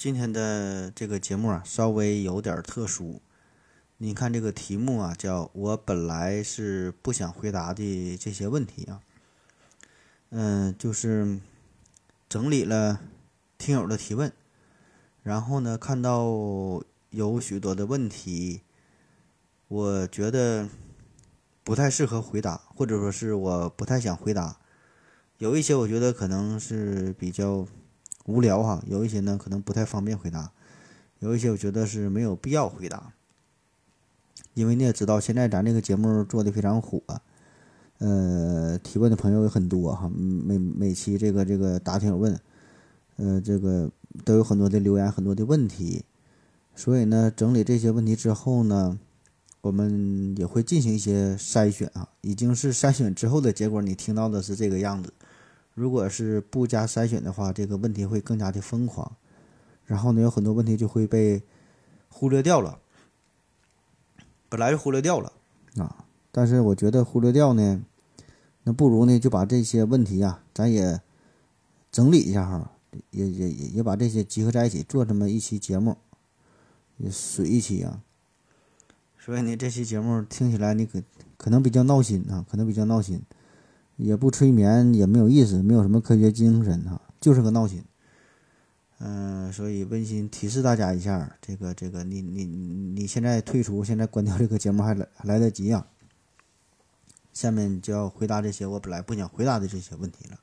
[0.00, 3.20] 今天的这个节目啊，稍微有点特殊。
[3.98, 9.02] 你看这个题目啊，叫我本来是不想回答的这些问题啊。
[10.30, 11.38] 嗯、就是
[12.30, 12.98] 整理了
[13.58, 14.32] 听友的提问，
[15.22, 18.62] 然后呢，看到有许多的问题，
[19.68, 20.66] 我觉得
[21.62, 24.56] 不太适合回答，或者说是我不太想回答。
[25.36, 27.66] 有一些我觉得可能是比较
[28.26, 30.52] 无聊哈，有一些呢可能不太方便回答，
[31.18, 33.12] 有一些我觉得是没有必要回答。
[34.54, 37.00] 因为你也知道，现在咱这个节目做的非常火，
[37.98, 42.38] 呃，提问的朋友也很多哈，每每期这个这个答听友问，
[43.16, 43.90] 呃，这个
[44.24, 46.04] 都有很多的留言，很多的问题，
[46.74, 48.98] 所以呢，整理这些问题之后呢，
[49.60, 55.12] 我们也会进行一些筛选啊，已经是筛选之后的结果，你听到的是这个样子。
[55.80, 59.16] 如果是不加筛选的话，这个问题会更加的疯狂，
[59.86, 61.42] 然后呢，有很多问题就会被
[62.10, 62.78] 忽略掉了。
[64.50, 65.32] 本来就忽略掉了
[65.76, 67.82] 啊，但是我觉得忽略掉呢，
[68.64, 71.00] 那不如呢就把这些问题啊，咱也
[71.90, 72.72] 整理一下哈，
[73.10, 75.96] 也也也也把这些集合在一起，做这么一期节目，
[76.98, 78.02] 也水一期啊。
[79.18, 81.02] 所以呢，这期节目听起来你可
[81.38, 83.22] 可能比较闹心啊，可能比较闹心，
[84.00, 87.84] 也不催眠，也没有意思，没有什么科学精神哈、就是个闹心。
[88.98, 95.86] 嗯、所以温馨提示大家一下，这个这个你你你现在退出，现在关掉这个节目还来来得及啊。
[97.32, 100.40] 下面就要回答这些我本来不想回答的这些问题了。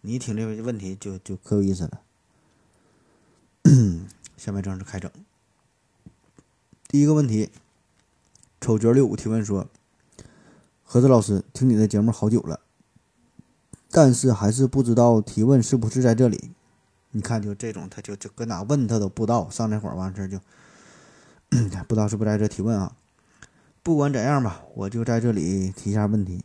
[0.00, 2.00] 你一听这个问题就就可有意思了。
[4.36, 5.10] 下面正式开整。
[6.88, 7.50] 第一个问题，
[8.60, 9.68] 丑角六五提问说
[10.92, 12.58] ：“盒子老师，听你的节目好久了，
[13.92, 16.50] 但是还是不知道提问是不是在这里。
[17.12, 20.40] 你看，就这种，他就就搁哪问他都不知道，上那会儿完事儿就
[21.86, 22.96] 不知道是不是在这提问啊。
[23.84, 26.42] 不管怎样吧，我就在这里提一下问题，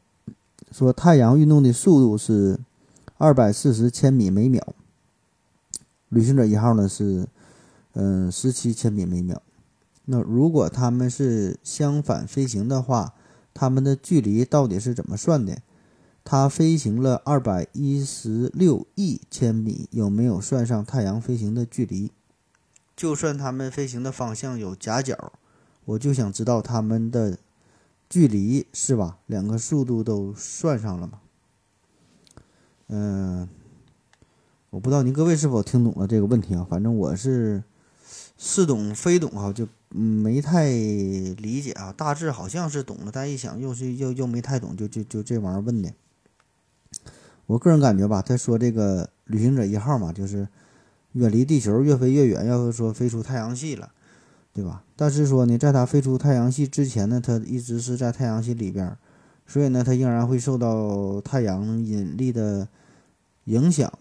[0.72, 2.59] 说太阳运动的速度是
[3.17, 4.75] 二百四十千米每秒，
[6.09, 7.28] 旅行者一号呢是
[7.94, 9.41] 嗯十七千米每秒。
[10.05, 13.16] 那如果他们是相反飞行的话，
[13.55, 15.57] 他们的距离到底是怎么算的？
[16.23, 22.11] 它飞行了二百一十六亿千米，有没有算上太阳飞行的距离？
[22.95, 25.33] 就算他们飞行的方向有夹角，
[25.85, 27.38] 我就想知道他们的
[28.09, 29.19] 距离是吧？
[29.27, 31.19] 两个速度都算上了吗？
[32.87, 33.47] 嗯、
[34.72, 36.67] 我不知道您各位是否听懂了这个问题啊？
[36.69, 37.63] 反正我是
[38.37, 41.94] 似懂非懂啊，就没太理解啊。
[41.95, 45.91] 大致好像是懂了，但一想又是又又没太懂，就就就这玩意儿问的。
[47.47, 50.47] 我个人感觉吧，他说这个旅行者一号嘛，就是
[51.13, 53.91] 远离地球越飞越远，要说飞出太阳系了，
[54.53, 54.84] 对吧？
[54.95, 58.97] 但是说呢，在它飞出太阳系之前呢，它一直是在太阳系里边，
[59.45, 62.67] 所以呢，它仍然会受到太阳引力的
[63.44, 63.91] 影响。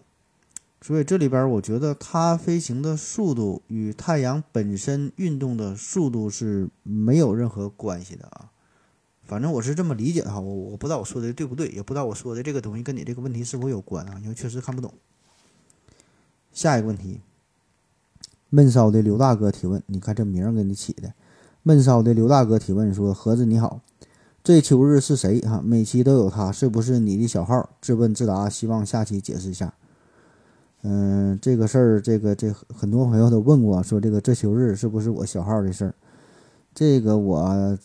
[0.86, 8.50] 所以这里边，我觉得它飞行的速度与太阳本身运动的速度是没有任何关系的啊。
[9.22, 14.92] 反正我是这么理解的哈，我我不知道我说的对不对，也不知道我说的这个东西跟你这个问题是否有关啊，因为确实看不懂。
[16.52, 17.22] 下一个问题，
[18.50, 21.14] 闷骚的刘大哥提问，你看这名儿给你起的，
[21.62, 23.80] 闷骚的刘大哥提问说：“盒子你好，
[24.42, 25.62] 这秋日是谁哈？
[25.64, 27.70] 每期都有他，是不是你的小号？
[27.80, 29.72] 自问自答，希望下期解释一下。”
[30.86, 35.94] 嗯，这个事儿，这个这很多朋友都问过，说这个这秋日是不是我小号的事儿？
[36.74, 37.78] 这个我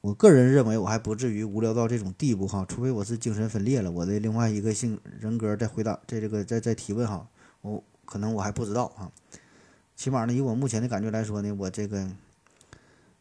[0.00, 7.28] 我个人认为我还不至于无聊到这种地步哈，除非我是精神分裂了，我的另外一个性人格在回答，在这个在在提问哈，
[7.62, 9.12] 我可能我还不知道哈。
[9.94, 12.10] 起码呢，以我目前的感觉来说呢，我这个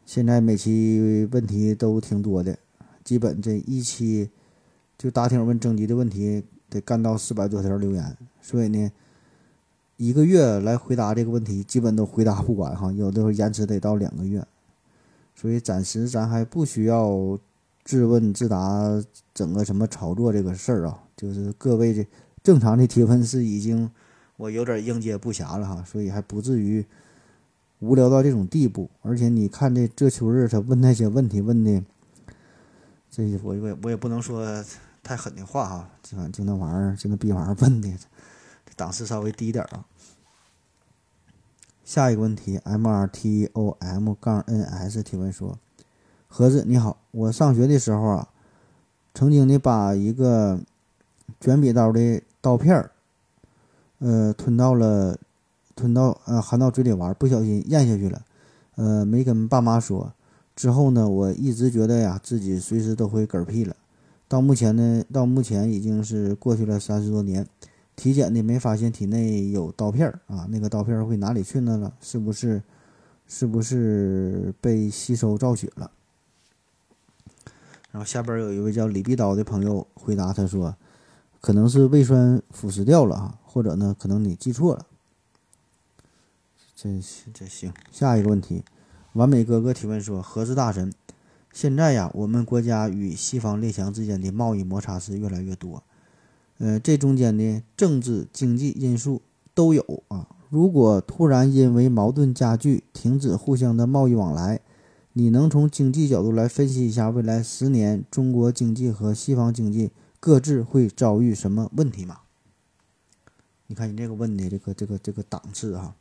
[0.08, 2.58] 现在每期问题都挺多的，
[3.04, 4.32] 基本这一期
[4.98, 8.92] 就答听问征集的问题得干到四百多条留言，所以呢。
[10.00, 14.42] 一个月来回答这个问题，基本都回答不完哈，有的时候延迟得到两个月，
[15.36, 17.38] 所以暂时咱还不需要
[17.84, 19.04] 自问自答
[19.34, 22.08] 整个什么炒作这个事儿啊，就是各位这
[22.42, 23.92] 正常的提问是已经
[24.38, 26.86] 我有点应接不暇了哈，所以还不至于
[27.80, 28.90] 无聊到这种地步。
[29.02, 31.84] 而且你看这这秋日他问那些问题问的，
[33.12, 34.64] 这我我我也不能说
[35.04, 37.90] 太狠的话哈，就就那玩意儿就那逼玩意儿问的，
[38.78, 39.86] 档次稍微低点儿啊。
[41.90, 45.58] 下一个问题，M R T O M 杠 N S 提问说：
[46.28, 48.30] 盒子你好，我上学的时候啊，
[49.16, 50.60] 曾经的把一个
[51.42, 52.92] 卷笔刀的刀片儿。
[53.98, 55.18] 呃，吞到了，
[55.76, 58.22] 吞到呃含到嘴里玩，不小心咽下去了，
[58.76, 60.14] 呃，没跟爸妈说。
[60.56, 63.76] 之后呢，我一直觉得呀，自己随时都会嗝屁了。
[64.28, 67.48] 到目前呢，到目前已经是过去了三十多年，
[68.00, 71.94] 体检的没发现体内有刀片儿啊，那个刀片儿会哪里去呢了？
[72.00, 72.64] 是不是，
[73.28, 75.92] 是不是被吸收造血了？
[77.92, 80.76] 然后下边有一位叫李必刀的朋友回答他说。
[81.42, 84.86] 可能是胃酸腐蚀掉了啊，或者呢，可能你记错了。
[86.76, 87.02] 这
[87.34, 88.66] 这行，下一个问题，
[89.14, 90.92] 完美哥哥提问说：何子大神，
[91.54, 95.82] 现在呀，我们国家与西方列强之间的贸易摩擦是越来越多，
[96.60, 99.22] 呃，这中间的政治经济因素
[99.54, 100.28] 都有啊。
[100.50, 104.62] 如果突然因为矛盾加剧，停止互相的贸易往来，
[105.14, 109.92] 你能从经济角度来分析一下未来十年中国经济和西方经济？
[110.20, 112.20] 各自会遭遇什么问题吗？
[113.68, 115.96] 你看你这个问的这个这个这个档次哈，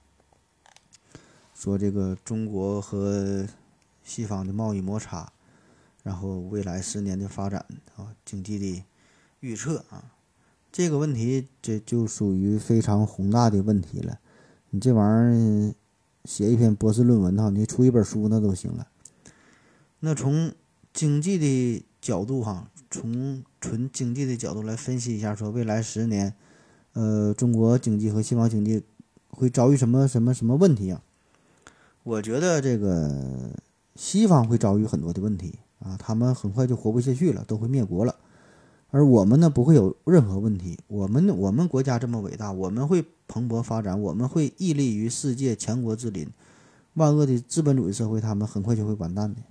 [1.54, 3.46] 说这个中国和
[4.02, 5.31] 西方的贸易摩擦，
[6.02, 7.64] 然后未来十年的发展
[7.94, 8.82] 啊，经济的
[9.38, 10.02] 预测啊，
[10.70, 14.18] 这个问题这就属于非常宏大的问题了。
[14.70, 15.74] 你这玩意儿
[16.24, 18.88] 写一篇博士论文哈，你出一本书那都行了。
[20.00, 20.52] 那从
[20.92, 22.70] 经济的角度哈。
[22.90, 26.32] 从纯经济的角度来分析一下，说未来十年，
[26.94, 28.82] 呃，中国经济和西方经济
[29.28, 31.02] 会遭遇什么什么什么问题啊？
[32.02, 33.52] 我觉得这个
[33.94, 38.16] 西方会遭遇很多的问题啊，他们很快就活不下去了，都会灭国了。
[38.90, 40.79] 而我们呢，不会有任何问题。
[40.87, 46.26] 我们我们国家这么伟大，我们会蓬勃发展，我们会屹立于世界强国之林。
[46.94, 49.43] 万恶的资本主义社会，他们很快就会完蛋的。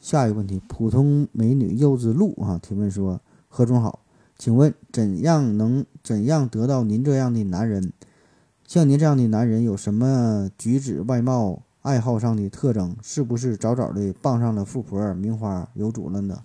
[0.00, 4.00] 下一个问题，普通美女柚子露啊提问说：何总好，
[4.36, 7.92] 请问怎样能怎样得到您这样的男人？
[8.66, 12.96] 像您这样的男人有什么举止、外貌、爱好上的特征？
[13.00, 16.42] 是不是早早的傍上了富婆，名花有主了呢？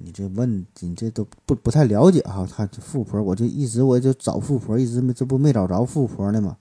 [0.00, 2.46] 你这问，你这都不不太了解哈。
[2.46, 6.56] 他富婆，我就一直我就找富婆，一直没这不没找着富婆呢吗？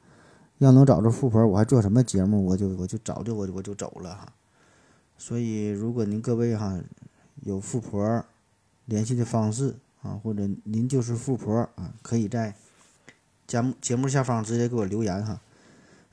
[0.58, 2.44] 要能找着富婆，我还做什么节目？
[2.48, 4.34] 我就我就早就我我就走了哈。
[5.20, 6.80] 所以，如果您各位哈
[7.44, 8.26] 有富婆
[8.86, 12.56] 联系的方式啊，或者您就是富婆啊，可以在
[13.46, 15.40] 节目节目下方直接给我留言哈。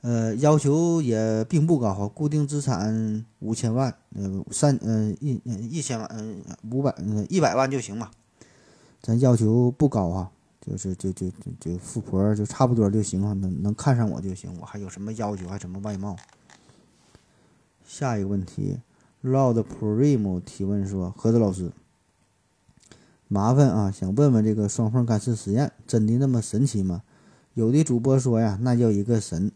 [0.05, 8.11] 呃，要求也并不高哈，固定资产五千万，呃三呃一一千万，嗯五百嗯一百万就行吧。
[9.01, 10.29] 咱要求不高啊，
[10.61, 15.47] 就是就就就就富婆就差不多就行啊，能能看上我就行，我还有什么要求？
[15.47, 16.15] 还什么外貌？
[17.83, 18.77] 下一个问题。
[19.23, 21.71] Loud Prim 提问说：“何子老师，
[23.27, 27.01] 麻烦啊，想问问这个双缝干涉实验真的那么神奇吗？
[27.55, 29.51] 有的主播说呀，那叫一个神，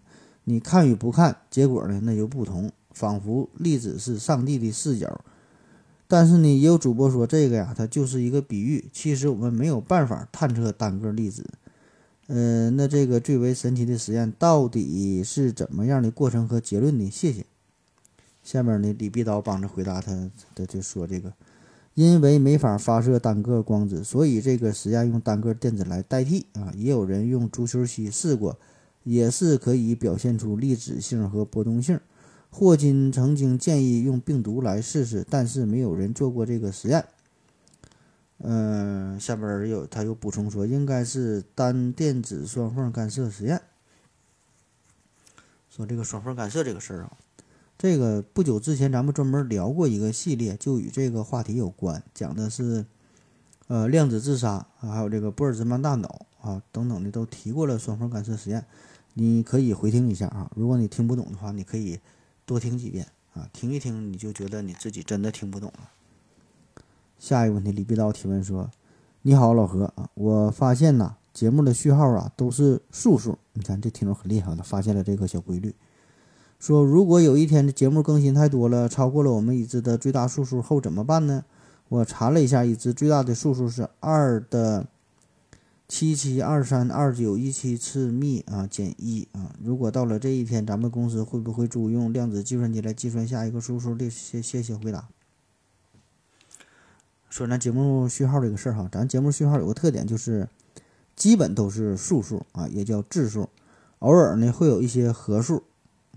[0.49, 5.21] 你看与不看，结果呢那就不同，仿佛粒子是上帝的视角。
[6.07, 11.45] 但是呢，也有主播说这个呀，它就是一个比喻，其实我们没有办法探测单个粒子。
[12.25, 17.07] 呃，那这个最为神奇的实验到底是怎么样的过程和结论呢？
[17.11, 17.45] 谢谢。”
[18.43, 21.31] 下面呢，李必刀帮着回答他，他就说这个，
[21.93, 26.73] 因为没法发射单个光子，所以这个实验用单个电子来代替啊。
[26.75, 28.57] 也有人用足球膝试过，
[29.09, 31.99] 也是可以表现出粒子性和波动性。
[32.51, 37.05] 霍金曾经建议用病毒来试试，但是没有人做过这个实验。
[38.37, 43.59] 嗯，下边有他又补充说，应该是单电子双缝干涉实验。
[45.69, 47.11] 说这个双缝干涉这个事儿啊。
[47.77, 52.85] 这个不久之前咱们专门聊过一个系列，就与这个话题有关，讲的是，
[53.67, 58.65] 呃，量子自杀啊，还有这个波尔兹曼大脑啊等等的都提过了双缝干涉实验，
[59.13, 60.51] 你可以回听一下啊。
[60.55, 61.99] 如果你听不懂的话，你可以
[62.45, 65.89] 多听几遍啊，听一听你就觉得你自己真的听不懂了。
[67.17, 68.71] 下一个问题，李必刀提问说
[69.23, 75.75] ：“你好，老何啊，我发现呐，节目的序号啊都是数数，你看这听众很厉害的，发现了这个小规律。”
[76.59, 81.45] 说，如果有一天的节目更新太多了，超过了我们已知的最大数数后怎么办呢？
[81.87, 84.85] 我查了一下，已知最大的数数是二的
[85.89, 89.55] 七七二三二九一七次幂啊减一啊。
[89.59, 94.07] 如果到了这一天，咱们公司会不会租用量子计算机来计算下一个数数的？
[94.07, 95.09] 谢谢谢回答。
[97.27, 100.47] 说咱节目序号这个事儿哈，咱节目序号有个特点就是，
[101.15, 103.49] 基本都是素数啊，也叫质数，
[103.97, 105.63] 偶尔呢会有一些合数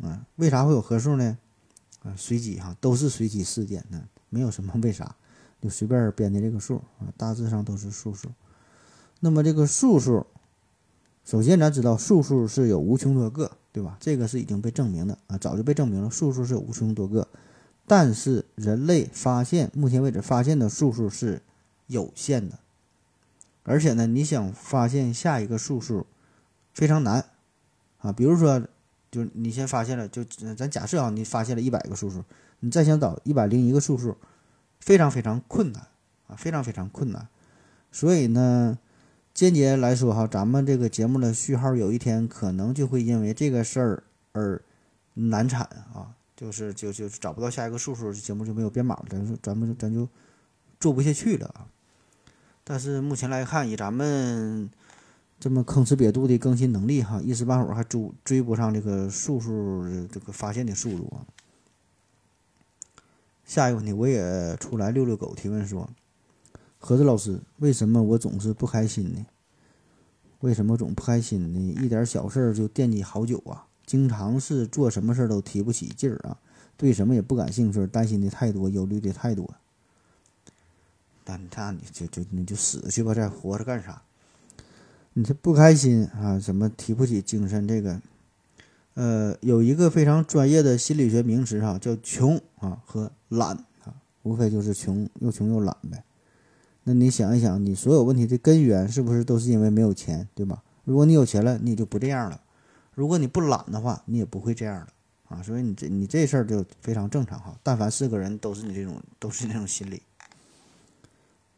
[0.03, 0.27] 啊。
[0.37, 1.39] 为啥会有合数呢？
[2.03, 5.17] 啊，随机哈，都是随机事件呢，没有什么为啥，
[5.63, 8.29] 就随便编的这个数啊，大致上都是素数。
[9.25, 10.27] 那么这个素数，
[11.25, 13.97] 首先咱知道素数是有无穷多个，对吧？
[14.01, 17.29] 这个是已经被证明的啊，早就被证明了，素数是有无穷多个。
[17.87, 21.41] 但是人类发现，目前为止发现的素数是
[21.87, 22.59] 有限的，
[23.63, 26.05] 而且呢，你想发现下一个素数
[26.75, 27.25] 非常难
[27.99, 28.13] 啊。
[28.13, 28.61] 比如说，
[29.09, 30.25] 就你先发现了，就
[30.57, 32.25] 咱假设啊，你发现了一百个素数，
[32.59, 34.17] 你再想找一百零一个素数，
[34.81, 35.87] 非常非常困难
[36.27, 37.29] 啊，非常非常困难。
[37.93, 38.77] 所以呢。
[39.35, 44.61] 间接来说哈，咱们这个节目的序号有一天可能就会因为这个事儿而
[45.15, 45.63] 难产
[45.95, 50.07] 啊，就是就就找不到下一个数数，节目就没有编码了，咱说咱们咱就
[50.79, 51.67] 做不下去了啊。
[52.63, 54.71] 但是目前来看，以咱们
[55.41, 61.25] 这么吭哧瘪肚的更新能力哈，一时半会儿还追追不上这个数数这个发现的速度啊。
[63.47, 65.89] 下一个问题，我也出来遛遛狗，提问说。
[66.85, 69.25] 盒子老师，为什么我总是不开心呢？
[70.41, 71.81] 为什么总不开心呢？
[71.81, 73.67] 一点小事儿就惦记好久啊！
[73.87, 76.37] 经常是做什么事儿都提不起劲儿啊！
[76.77, 79.49] 对什么也不感兴趣，担心的太多，忧虑的太多。
[81.25, 84.03] 那那你就就你就死去吧，再活着干啥？
[85.13, 86.37] 你这不开心啊？
[86.41, 87.69] 怎么提不起精神？
[87.69, 88.03] 这个，
[88.95, 96.03] 呃，有一个非常专业的心理学名词哈，叫穷啊和懒啊，无非就是穷又穷又懒呗。
[96.85, 100.63] 那你想一想，你所有问题的根源是不是都是因为没有钱，对吧？
[100.85, 102.41] 如果你有钱了，你就不这样了；
[102.97, 104.89] 如果你不懒的话，你也不会这样了
[105.29, 105.41] 啊。
[105.43, 107.57] 所以你这你这事儿就非常正常哈。
[107.63, 110.03] 但凡是个人，都是你这种都是那种心理。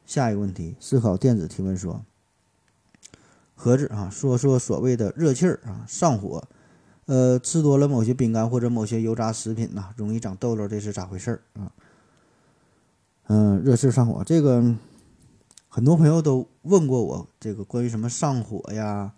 [0.05, 2.05] 下一个问题，思考电子提问说：
[3.55, 6.47] 何子啊，说说所谓的热气儿啊，上火，
[7.07, 11.73] 呃，吃多了某些饼干或者某些油炸食品呐，容易长痘痘，这是咋回事儿啊？
[13.29, 14.77] 嗯，热气上火这个。
[15.75, 19.13] 很多朋友都问过我这个关于什么上火呀、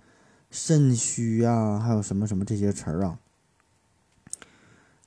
[0.50, 3.18] 肾虚呀，还有什么什么这些词儿啊。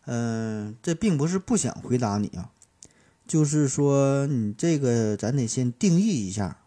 [0.06, 2.52] 嗯，这并不是不想回答你啊，
[3.26, 6.58] 就是说你这个咱得先定义一下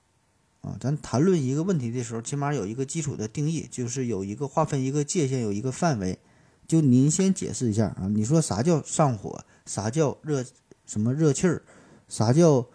[0.63, 0.77] 啊。
[0.81, 6.19] 咱谈论一个问题的时候，起码有一个基础的定义，就是有一个划分一个界限，有一个范围。
[6.67, 9.45] 就您先解释一下啊，你说啥叫上火？
[9.65, 10.45] 啥叫热？
[10.85, 11.63] 什么热气儿？
[12.09, 12.67] 啥叫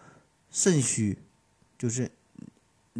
[0.50, 1.18] 肾虚？
[1.78, 2.12] 就是，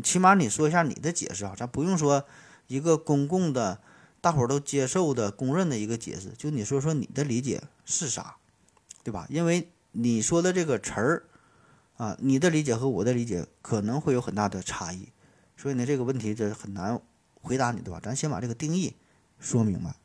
[0.04, 2.26] 起码你说一下你的解释啊，咱不用说
[2.68, 3.80] 一个公共的、
[4.22, 8.36] 大伙儿都接受的、公认的一个解释，就你说说你的理解是啥，
[9.04, 9.26] 对吧？
[9.32, 11.24] 因为你说的这个词儿
[11.98, 15.10] 啊，你的理解和我的理解可能会有很大的差异，
[15.56, 17.02] 所以呢，这个问题这很难
[17.42, 18.00] 回答你，对吧？
[18.00, 18.94] 咱先把这个定义
[19.40, 19.96] 说明白，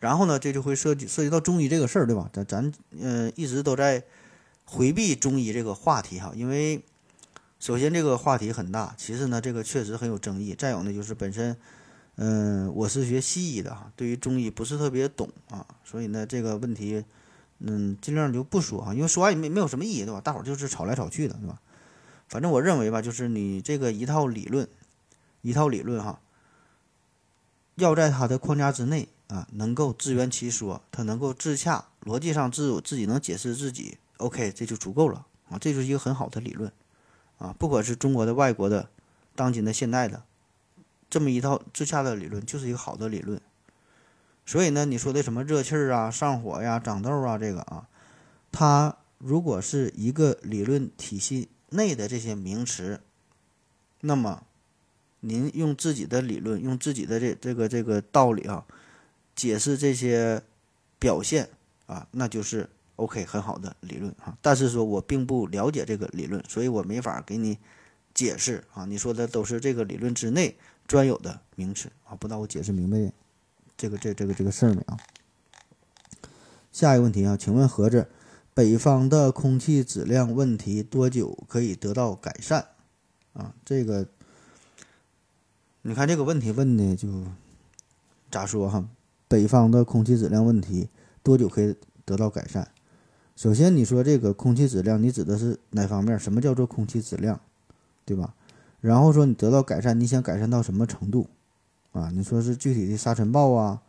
[0.00, 2.28] 然后呢，这就会涉及涉及到中医这个事儿，对吧？
[2.30, 4.04] 咱咱呃一直都在
[4.66, 6.84] 回避中医这个话题哈，因为。
[7.58, 10.54] 首先，这个话题很大；其次呢，这个确实很有争议。
[10.54, 11.56] 再有呢，就是本身，
[12.16, 17.02] 嗯，我是学西医的哈，对于中医不是特别懂啊，所以呢，这个问题，
[17.60, 20.20] 嗯，尽量就不说啊，因为说完也没没有什么意义，对吧？
[20.20, 21.60] 大伙儿就是吵来吵去的，对吧？
[22.28, 24.68] 反正我认为吧，就是你这个一套理论，
[25.40, 26.20] 一套理论哈，
[27.76, 36.70] 要在它的框架之内啊，能够自圆其说，它能够自洽，逻辑上自自己能解释自己，OK，这就足够了啊，这就是一个很好的理论。
[37.38, 38.88] 啊，不管是中国的、外国的、
[39.34, 40.24] 当今的、现代的，
[41.10, 43.40] 这么一套自洽的理论，就是一个好的理论。
[44.46, 47.88] 所以呢，你说的什么热气儿啊、上火呀、长痘啊，这个啊，
[48.50, 53.00] 它如果是一个理论体系内的这些名词，
[54.00, 54.44] 那么
[55.20, 58.64] 您用自己的理论、用自己的这这个这个道理啊，
[59.34, 60.42] 解释这些
[60.98, 61.50] 表现
[61.86, 62.70] 啊，那就是。
[62.96, 67.58] OK，很好的理论哈，但是说我并不了解这个理论，所以我没法给你
[68.14, 68.84] 解释啊。
[68.86, 73.12] 你说的都是这个理论之内专有的名词啊，不知道我解释明白
[73.76, 74.96] 这个这这个这个事儿没啊？
[76.72, 78.08] 下一个问题啊，请问盒子，
[78.54, 82.68] 北方的空气质量问题多久可以得到改善
[83.34, 83.54] 啊？
[83.64, 84.08] 这个
[85.82, 87.08] 你看这个问题问的就
[88.30, 88.88] 咋说哈？
[89.28, 90.88] 北方的空气质量问题
[91.22, 92.70] 多久可以得到改善？
[93.36, 96.18] 首先，你说这个空气质量，你指的是哪方面？
[96.18, 97.38] 什么叫做空气质量，
[98.06, 98.34] 对吧？
[98.80, 101.28] 然后说你得到改善，你想改善到什么程度？
[101.92, 103.82] 啊，你说是具体的沙尘暴啊，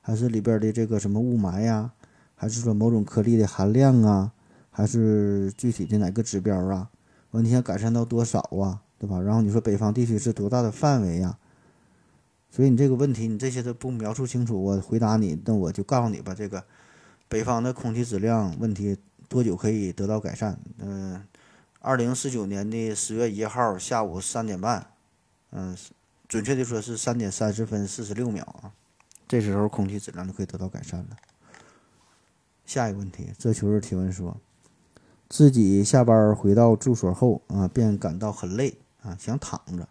[0.00, 1.92] 还是里边的这个什么雾霾呀，
[2.34, 4.32] 还是说某种颗粒的含量啊，
[4.70, 6.90] 还是具体的哪个指标啊？
[7.30, 8.82] 完，你想改善到多少啊？
[8.98, 9.20] 对吧？
[9.20, 11.38] 然后你说北方地区是多大的范围呀？
[12.50, 16.64] 所以你这个问题，你这些都不描述清楚，我回答你，那我就告诉你吧，这个
[17.28, 18.96] 北方的空气质量问题
[19.28, 20.56] 多久可以得到改善？
[20.78, 21.22] 嗯，
[21.80, 24.90] 二零四九年的十月一号下午三点半，
[25.50, 25.76] 嗯，
[26.26, 28.72] 准确的说是三点三十分四十六秒啊，
[29.28, 31.16] 这时候空气质量就可以得到改善了。
[32.64, 34.36] 下一个问题，这球日提问说，
[35.28, 39.88] 自己下班回到住所后啊，便感到很累啊，想躺着。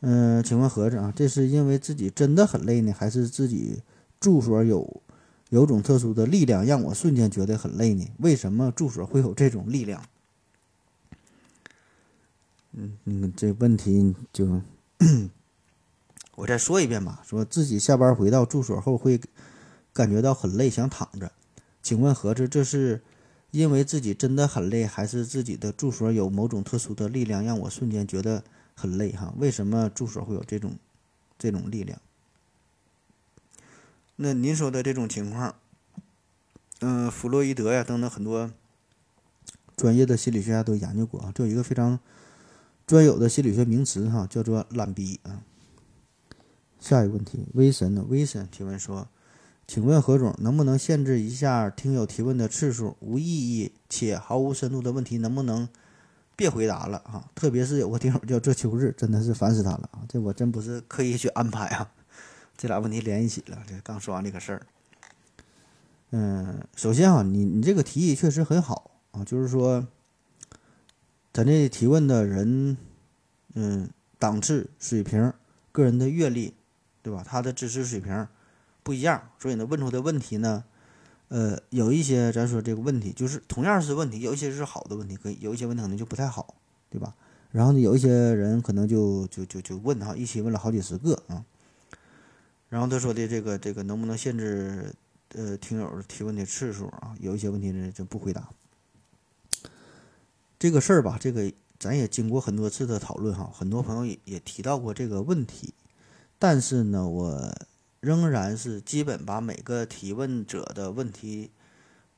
[0.00, 3.82] 嗯，请问何子啊，这是因为自己真的很累呢，还是自己
[4.20, 5.02] 住所有
[5.54, 8.04] 有种特殊的力量让我瞬间觉得很累呢？
[8.18, 10.04] 为什么住所会有这种力量？
[12.72, 14.60] 嗯，嗯，这问题就
[16.34, 17.22] 我再说一遍吧。
[17.24, 19.20] 说自己下班回到住所后会
[19.92, 21.30] 感觉到很累，想躺着。
[21.82, 23.00] 请问何子，这是
[23.52, 28.42] 因为自己真的很累，还是自己的住所有某种特殊的力量让我瞬间觉得？
[28.76, 30.76] 很累哈，为什么住所会有这种
[31.38, 31.96] 这种力量？
[34.16, 35.54] 那您说的这种情况，
[36.80, 38.50] 嗯，弗洛伊德呀等等很多
[39.76, 41.98] 专业的心理学家都研究过啊，这有一个非常
[42.86, 45.42] 专有的心理学名词哈，叫做懒逼啊。
[46.78, 48.04] 下一个问题，威神呢？
[48.08, 49.08] 威神提问说，
[49.66, 52.96] 请问何总能不能限制一下听友提问的次数？
[53.00, 55.68] 无意义且毫无深度的问题能不能？
[56.36, 57.30] 别回答了啊！
[57.32, 60.02] 特别是有个听友叫这秋日，真的是烦死他了啊！
[60.08, 61.92] 这我真不是刻意去安排啊，
[62.56, 63.62] 这俩问题连一起了。
[63.66, 64.66] 这刚说完这个事儿，
[66.10, 69.86] 嗯，首先啊，你你这个提议确实很好啊，就是说，
[71.32, 72.76] 咱这提问的人，
[73.54, 75.32] 嗯，档次、水平、
[75.72, 76.54] 个人的阅历，
[77.02, 77.24] 对吧？
[77.26, 78.26] 他的知识水平
[78.82, 80.64] 不一样，所以呢，问出的问题呢。
[81.28, 86.54] 呃，有一些咱说这个问题，就是同样是问题，有一些是好的问题，可以有一些问题可能就不太好，
[86.90, 87.14] 对吧？
[87.50, 91.44] 然后呢，有一些人可能就就就就问哈，一起问了好几十个啊。
[92.74, 94.92] 然后他说的这个这个能不能限制
[95.34, 97.14] 呃听友提问的次数啊？
[97.20, 98.48] 有一些问题呢就不回答。
[100.58, 105.72] 这个事儿吧，这个咱也经过很多次的讨论哈，很多朋友也也提到过这个问题，
[106.36, 107.54] 但是呢，我。
[108.00, 111.50] 仍然是基本把每个提问者的问题，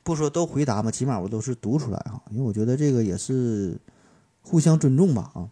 [0.02, 3.78] 不说都回答嘛，起码我都是读出来哈，因为我觉得这个也是
[4.42, 5.48] 互相尊重吧啊，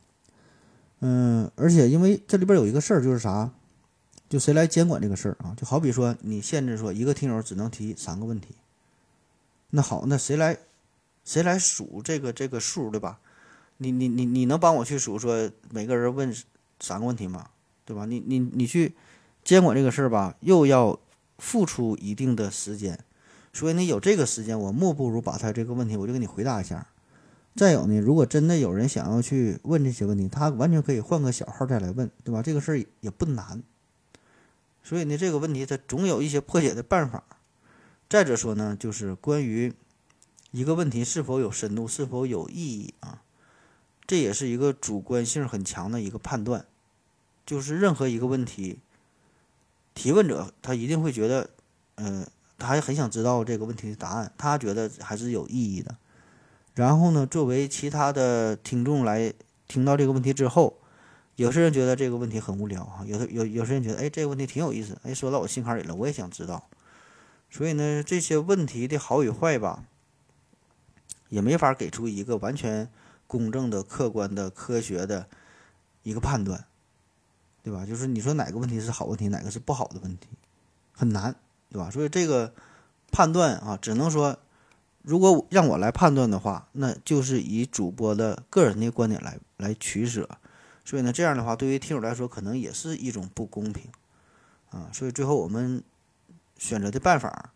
[0.99, 3.49] 嗯，而且因为这里边有一个事儿，就是啥，
[4.35, 5.55] 就谁来监管这个事儿啊？
[5.57, 8.49] 就好比说你限制说一个听友只能提三个问题，
[9.71, 10.59] 那好，那谁来
[11.25, 13.21] 谁来数这个这个数对吧？
[13.77, 16.35] 你你你你能帮我去数说每个人问
[16.81, 17.51] 三个问题吗？
[17.85, 18.05] 对吧？
[18.07, 18.95] 你你你去。
[19.45, 20.99] 监管这个事儿吧，又要
[21.37, 22.99] 付出一定的时间，
[23.53, 26.87] 所以呢，有这个时间，我莫不如把他这个问题，我就给你回答一下。
[27.55, 32.41] 再有呢，如果真的有人想要去问这些问题，他完全可以换个小号再来问，对吧？
[32.41, 33.63] 这个事儿也不难。
[34.85, 37.25] 所以呢，这个问题它总有一些破解的办法。
[38.09, 39.73] 再者说呢，就是关于
[40.53, 43.23] 一个问题是否有深度、是否有意义啊，
[44.07, 46.67] 这也是一个主观性很强的一个判断，
[47.45, 48.79] 就是任何一个问题。
[49.95, 51.51] 提问者他一定会觉得，
[51.95, 52.27] 嗯，
[52.59, 55.97] 他还很想知道这个问题的答案，他觉得还是有意义的。
[56.75, 59.33] 然后呢，作为其他的听众来
[59.67, 60.79] 听到这个问题之后，
[61.37, 66.69] 有些人觉得这个问题很无聊哈，有的有有些人觉得，哎，这个问题挺有意思，哎，说到我心坎里了，我也想知道。
[67.51, 69.85] 所以呢，这些问题的好与坏吧，
[71.29, 72.91] 也没法给出一个完全
[73.27, 75.29] 公正的、客观的、科学的
[76.03, 76.65] 一个判断。
[77.63, 77.87] 对吧？
[77.87, 80.29] 就是你说哪个问题是好问题，哪个是不好的问题，
[80.93, 81.35] 很难，
[81.71, 81.91] 对吧？
[81.91, 82.53] 所以这个
[83.11, 84.39] 判断啊，只能说，
[85.01, 90.29] 如果让我来判断的话，那就是以主播的个人的观点来来取舍。
[90.85, 93.91] 所以呢，这样的话，对于听友来说，可能也是一种不公平
[94.71, 94.91] 啊。
[94.93, 95.83] 所以最后我们
[96.59, 97.53] 选择的办法，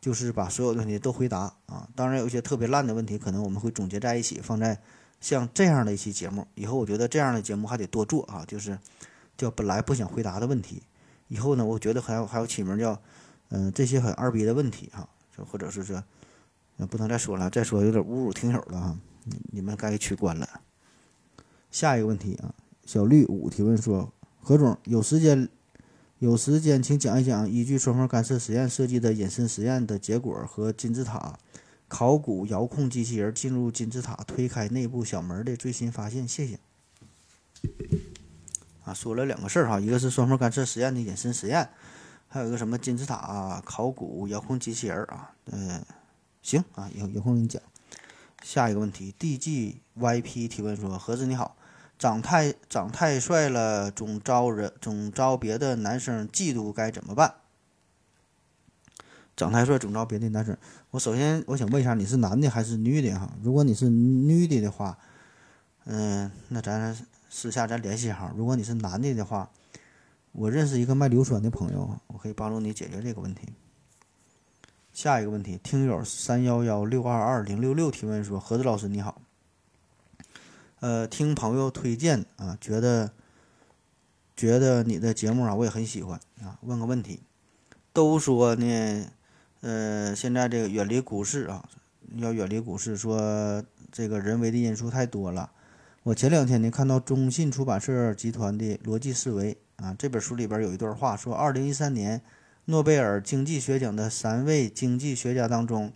[0.00, 1.88] 就是把所有的问题都回答啊。
[1.94, 4.80] 当然，有一些特别烂的问题，可能我们会总结在一起，放在
[5.20, 6.46] 像这样的一期节目。
[6.54, 8.78] 以后我觉得这样的节目还得多做啊，就是。
[9.34, 10.82] 叫本来不想回答的问题，
[11.26, 13.00] 以后呢，我觉得还要还要起名叫，
[13.48, 16.04] 嗯，这些很二逼的问题哈，就或者是说，
[16.90, 18.96] 不能再说了，再说有点侮辱听友了哈，
[19.50, 20.46] 你们该取关了。
[21.70, 22.54] 下一个问题啊，
[22.84, 25.48] 小绿五提问说，何总有时间
[26.18, 31.38] 有时间，请讲一讲依据双缝干涉实验设计的隐身实验的结果和金字塔
[31.88, 36.58] 考古遥控机器人进入金字塔推开内部小门的最新发现，谢谢。
[38.84, 41.68] 啊，说了两个事儿哈，一个是双缝干涉实验的隐身实验，
[42.28, 45.80] 还有一个什么金字塔考古遥控机器人啊，嗯，
[46.42, 47.62] 行啊，有有空给你讲。
[48.42, 51.56] 下一个问题，DGYP 提问说：何子你好，
[52.02, 57.34] 长太长太帅了，总招人总招别的男生嫉妒，该怎么办？
[59.36, 60.58] 长太帅总招别的男生，
[60.90, 63.32] 我首先我想问一下，你是男的还是女的哈？
[63.40, 64.98] 如果你是女的的话，
[65.84, 66.92] 嗯，那咱
[67.30, 68.32] 私下咱联系哈。
[68.36, 69.48] 如果你是男的的话，
[70.32, 73.50] 我认识一个卖硫酸的朋友，我可以帮助你解决这个问题。
[74.92, 79.22] 下一个问题，听友三幺幺六二二零六六提问说：何子老师你好，
[80.82, 83.12] 呃，听朋友推荐啊，觉得
[84.34, 86.58] 觉得你的节目啊，我也很喜欢啊。
[86.62, 87.20] 问个问题，
[87.92, 89.06] 都说呢，
[89.60, 91.68] 呃，现在这个远离股市啊，
[92.16, 95.52] 要远离股市，说这个人为的因素太多了。
[96.02, 102.20] 我前两天呢看到中信出版社集团的《逻辑思维》啊，这本书里边有一段话说，二零一三年。
[102.66, 105.92] 诺贝尔经济学奖的三位经济学家当中，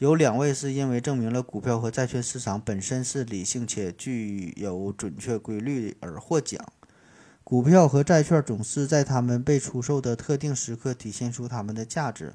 [0.00, 6.58] 有两位是因为证明了股票和债券市场本身是理性且具有准确规律而获奖。
[7.44, 12.32] 股票和债券总是在他们被出售的特定时刻体现出他们的价值，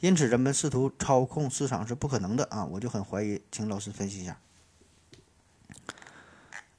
[0.00, 2.64] 因此人们试图操控市场是不可能的啊！
[2.64, 4.36] 我就很怀疑，请老师分析一下。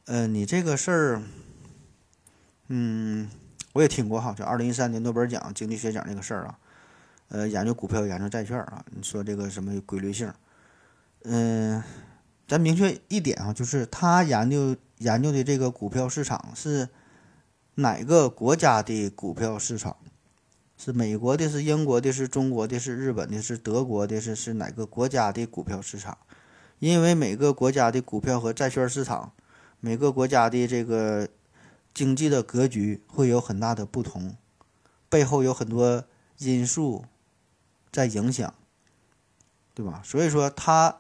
[0.04, 1.24] 呃，你这个事儿，
[2.68, 3.30] 嗯。
[3.72, 6.58] 我也听过哈，就二零一三年诺贝尔奖经济学奖这个事儿啊，
[7.30, 10.32] 呃，研究股票、研究债券啊，你说这个什么规律性？
[11.24, 11.84] 嗯，
[12.48, 16.90] 咱明确一点啊，就是他研究研究的这个股票市场是
[17.76, 19.98] 哪个国家的股票市场？
[20.78, 26.18] 是美国的、是英国的、是中国的、是日本的、是德国的、是是哪个国家的股票市场？
[26.80, 29.32] 因为每个国家的股票和债券市场，
[29.80, 31.28] 每个国家的这个。
[31.94, 34.36] 经济的格局会有很大的不同，
[35.08, 36.04] 背后有很多
[36.40, 37.06] 因素
[37.96, 38.54] 在影响，
[39.74, 40.02] 对吧？
[40.04, 40.98] 所以说他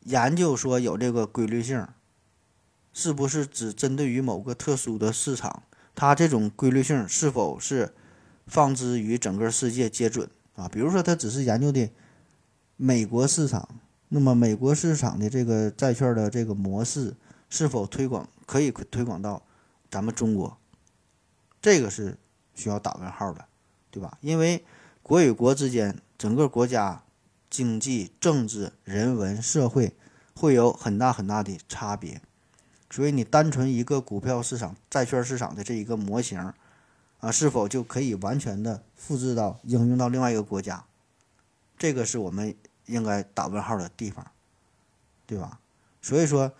[0.00, 1.86] 研究说有这个规律性，
[2.94, 5.64] 是不是只针对于某个特殊的市场？
[5.94, 7.94] 它这种规律性是否是
[8.46, 10.66] 放之于整个世界皆准啊？
[10.68, 11.90] 比如说他只是研究的
[12.78, 13.68] 美国市场，
[14.08, 17.14] 那么美国市场的这个债券的这个模式
[17.50, 19.42] 是否推广可以推广到？
[19.90, 20.56] 咱们中国，
[21.62, 22.18] 这个是
[22.54, 23.44] 需要打问号的，
[23.92, 24.18] 对吧？
[24.20, 24.64] 因为
[25.04, 27.02] 国与国之间，整个国家
[27.50, 29.92] 经济、政治、人文、社会
[30.34, 32.22] 会有很大很大的差别，
[32.88, 36.54] 所以你单纯一个股票市场、债券市场的这一个模型，
[37.20, 40.86] 啊，是否就可以完全的复制到应用到另外一个国家？
[41.76, 42.56] 这个是我们
[42.86, 44.26] 应该打问号的地方，
[45.26, 45.60] 对吧？
[46.00, 46.50] 所以说。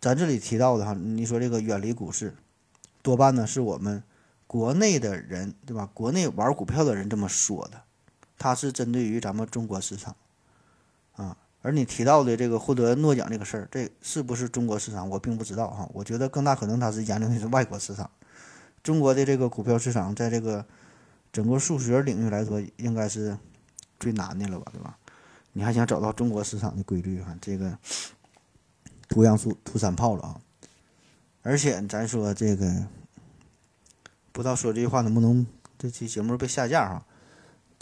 [0.00, 2.34] 咱这里提到的哈，你说这个远离股市，
[3.02, 4.02] 多半呢是我们
[4.46, 5.90] 国内的人，对吧？
[5.92, 7.82] 国内玩股票的人这么说的，
[8.38, 10.14] 它是针对于咱们中国市场
[11.16, 11.36] 啊。
[11.62, 15.08] 而你提到的这个获得诺奖这个事儿，这是不是中国市场？
[15.08, 15.88] 我并不知道哈。
[15.92, 18.10] 我觉得更大可能它是研究的是外国市场。
[18.82, 20.64] 中国的这个股票市场，在这个
[21.32, 23.36] 整个数学领域来说，应该是
[23.98, 24.98] 最难的了吧，对吧？
[25.52, 27.36] 你还想找到中国市场的规律哈？
[27.40, 27.78] 这个。
[29.06, 30.40] 图样素涂三炮了啊！
[31.42, 32.86] 而且咱说这个，
[34.32, 35.46] 不知道说这句话能不能
[35.78, 37.06] 这期节目被下架哈？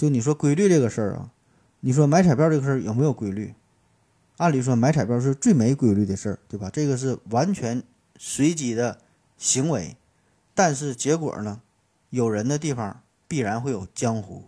[0.02, 1.30] 就你说规律这个事儿啊，
[1.78, 3.54] 你说买彩票这个事儿有没有规律？
[4.38, 6.68] 按理说买彩票是最没规律的事儿，对吧？
[6.72, 7.80] 这个是完全
[8.18, 8.98] 随机的
[9.38, 9.96] 行为，
[10.56, 11.60] 但是结果呢，
[12.10, 14.46] 有人的地方必然会有江湖，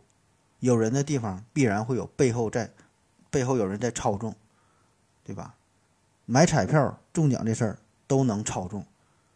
[0.58, 2.72] 有人的地方必然会有背后在
[3.30, 4.34] 背后有人在操纵，
[5.22, 5.54] 对吧？
[6.26, 8.84] 买彩票中奖这事儿都能操纵，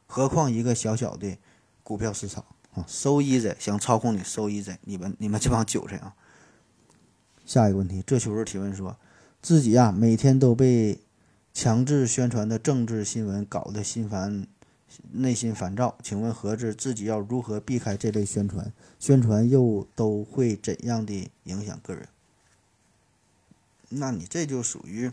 [0.08, 1.38] 何况一个小小的
[1.84, 6.14] 股票市场啊？so easy，想操控你，so easy，你们你们这帮韭菜啊！
[7.44, 8.96] 下一个问题，这球是提问说，
[9.40, 11.00] 自己呀每天都被
[11.52, 14.46] 强制宣传的政治新闻搞得心烦，
[15.12, 18.72] 内心烦躁，请问何志自己要如何避开这类宣传？
[18.98, 22.08] 宣传又都会怎样的影响个人？
[23.88, 25.10] 那你这就属于。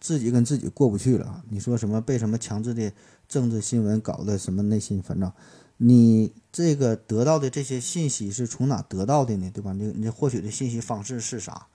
[0.00, 1.44] 自己跟自己过不去了啊！
[1.48, 2.92] 你说什么被什么强制的
[3.26, 5.32] 政治新闻搞得什么内心烦躁？
[5.76, 9.50] 你这个得到的这些信息是从哪得到的呢？
[9.52, 9.72] 对吧？
[9.72, 11.66] 你你获取的信息方式是啥？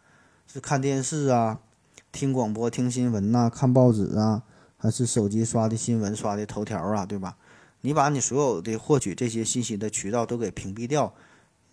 [0.48, 1.60] 是看电视啊，
[2.12, 4.44] 听广播、听新闻呐，看报纸啊，
[4.78, 7.06] 还是手机刷的新闻、刷的头条啊？
[7.06, 7.38] 对吧？
[7.82, 11.14] 你把你所有的获取这些信息的渠道都给屏蔽掉，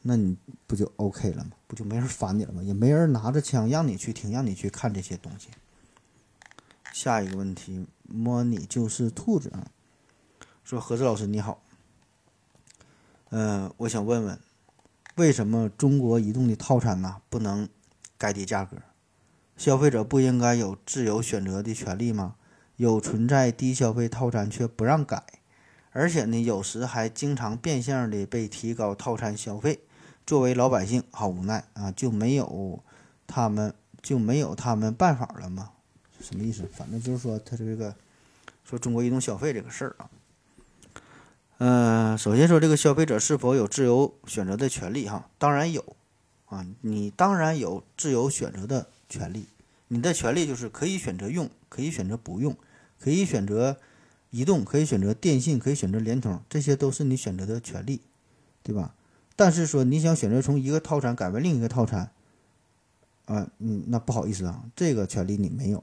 [0.03, 0.37] 那你
[0.67, 1.51] 不就 OK 了吗？
[1.67, 2.63] 不就没人烦你了吗？
[2.63, 5.49] 也没人拿着枪让你去听、让你去看这些东西。
[6.93, 9.67] 下一个问题，摸你就是兔子啊。
[10.63, 11.63] 说何志老师你好，
[13.31, 14.39] 嗯，我想问问，
[15.17, 17.69] 为什么中国移动的套餐呢不能
[18.17, 18.77] 改低价格？
[19.57, 22.37] 消费者不应该有自由选择的权利吗？
[22.77, 25.25] 有存在低消费套餐却不让改，
[25.93, 29.81] 而且呢，有时还经常变相的被提高套餐消费。
[30.27, 31.91] 作为老百姓，好无奈啊！
[31.93, 32.83] 就没有
[33.27, 35.71] 他们就没有他们办法了吗？
[36.21, 36.69] 什么意思？
[36.73, 37.95] 反正就是说他这个
[38.63, 40.11] 说中国移动消费这个事儿啊。
[41.59, 45.09] 嗯，首先说这个消费者是否有自由选择的权利？
[45.09, 45.97] 哈，当然有
[46.47, 49.47] 啊，你当然有自由选择的权利。
[49.89, 52.55] 你的权利就是可以选择用，可以选择不用，
[52.99, 53.79] 可以选择
[54.31, 58.03] 移动，可以选择电信，可以选择联通，这些都是你选择的权利，
[58.63, 58.95] 对吧？
[59.35, 62.11] 但是说你想选择从一个套餐改为另一个套餐，
[63.25, 65.83] 啊，嗯，那不好意思啊，这个权利你没有，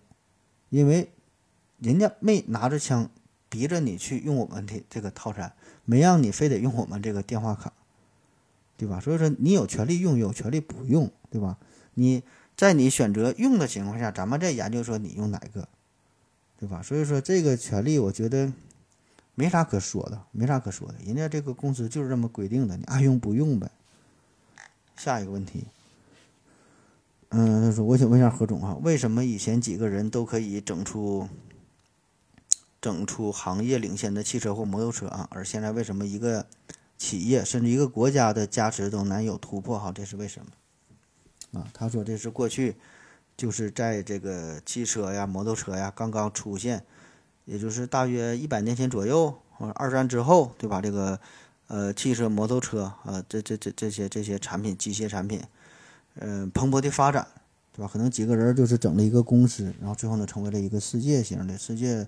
[0.70, 1.10] 因为
[1.80, 3.10] 人家没拿着枪
[3.48, 5.54] 逼着你去用我们的这个套餐，
[5.86, 7.74] 没让你非得用我们这个电话卡，
[8.78, 9.00] 对吧？
[9.00, 11.58] 所以说你有权利用，有权利不用，对吧？
[11.94, 12.24] 你。
[12.56, 15.68] 在你选择用的情况下，咱们再研究说你用哪个，
[16.60, 16.84] 对吧？
[16.84, 18.54] 所以说这个权利我觉得
[19.34, 20.94] 没啥可说的，没啥可说的。
[21.04, 23.72] 人家这个公司就是这么规定的，你爱用不用呗。
[24.96, 25.66] 下一个问题，
[27.30, 31.28] 嗯，他说我想问一下何总哈，为什么以前几个人都可以整出
[32.84, 36.46] 整出行业领先的汽车或摩托车啊，而现在为什么一个
[36.98, 39.80] 企业甚至一个国家的价值都难有突破？
[39.80, 41.62] 哈，这是为什么？
[41.62, 42.76] 啊，他说这是过去，
[43.38, 46.84] 就是在这个汽车呀、摩托车呀刚刚出现，
[47.46, 50.82] 也就是大约一百年前左右，或者二战之后，对吧？
[50.82, 51.18] 这个
[51.68, 55.42] 呃，汽车、摩托车啊，这这这这些这些产品，机械产品，
[56.16, 57.26] 嗯，蓬勃的发展，
[57.72, 57.90] 对吧？
[57.90, 62.06] 可能几个人就是整了一个公司，然后最后呢，成为了一个世界型的、世界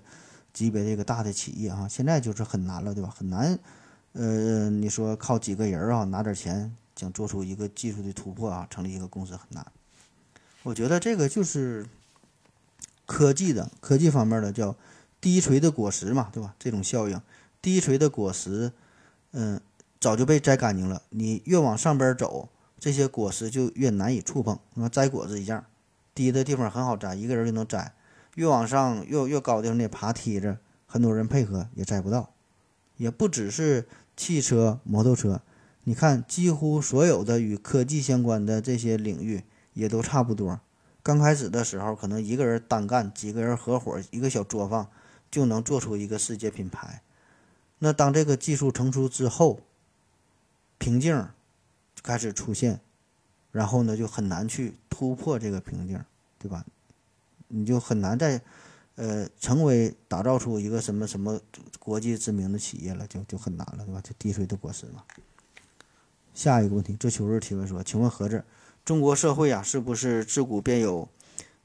[0.56, 1.86] 级别的一个大的企业啊。
[1.86, 3.14] 现在就是很难了，对吧？
[3.14, 3.58] 很难，
[4.14, 6.74] 呃，你说靠几个人啊，拿点钱。
[6.98, 9.66] 想做出一个技术的突破啊，成立一个公司很难。
[10.62, 11.86] 我觉得这个就是
[13.04, 14.74] 科技的科技方面的叫
[15.20, 16.54] 低垂的果实嘛，对吧？
[16.58, 17.20] 这种效应，
[17.60, 18.72] 低垂的果实，
[19.32, 19.60] 嗯，
[20.00, 21.02] 早就被摘干净了。
[21.10, 22.48] 你越往上边走，
[22.80, 24.58] 这些果实就越难以触碰。
[24.72, 25.66] 那摘果子一样，
[26.14, 27.92] 低的地方很好摘，一个人就能摘；
[28.36, 32.32] 越往上越越高的地方得爬梯子，很多人配合也摘不到。
[32.96, 35.42] 也不只是汽车、摩托车。
[35.84, 39.44] 你看，几乎所有的与科技相关的这些领域
[39.74, 40.60] 也都差不多。
[41.02, 44.88] 刚开始的时候，可能一个人单干，几个人合伙，一个小作坊
[45.30, 47.02] 就能做出一个世界品牌。
[47.78, 49.60] 那当这个技术成熟之后，
[50.78, 51.28] 瓶颈
[52.02, 52.80] 开始出现，
[53.52, 56.02] 然后呢，就很难去突破这个瓶颈，
[56.38, 56.64] 对吧？
[57.48, 58.40] 你就很难再
[58.96, 61.40] 呃成为打造出一个什么什么
[61.78, 64.00] 国际知名的企业了，就就很难了，对吧？
[64.00, 65.02] 就滴水的果实嘛。
[66.34, 68.44] 下一个问题，这秋日提问说：“请问何子，
[68.84, 71.08] 中国社会啊，是不是自古便有，